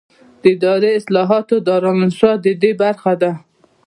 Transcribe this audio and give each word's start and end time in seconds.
د 0.41 0.43
اداري 0.55 0.91
اصلاحاتو 0.99 1.55
دارالانشا 1.67 2.31
ددې 2.45 2.71
برخه 2.81 3.13
ده. 3.21 3.31